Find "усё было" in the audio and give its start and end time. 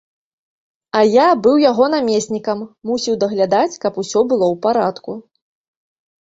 4.05-4.45